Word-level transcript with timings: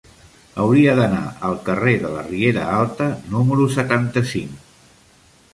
Hauria 0.61 0.95
d'anar 0.99 1.19
al 1.49 1.59
carrer 1.67 1.93
de 2.05 2.11
la 2.15 2.25
Riera 2.31 2.65
Alta 2.79 3.11
número 3.37 3.71
setanta-cinc. 3.77 4.97